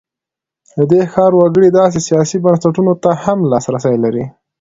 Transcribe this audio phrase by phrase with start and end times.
[0.75, 4.25] د دې ښار وګړي داسې سیاسي بنسټونو ته هم لاسرسی لري.